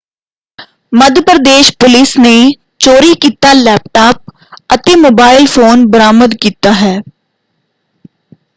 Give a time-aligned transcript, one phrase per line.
[0.93, 2.31] ਮੱਧ Pradesh police ਨੇ
[2.79, 4.31] ਚੋਰੀ ਕੀਤਾ ਲੈਪਟਾਪ
[4.69, 6.99] ਅਤੇ ਮੋਬਾਈਲ ਫ਼ੋਨ ਬਰਾਮਦ ਕੀਤਾ ਹੈ।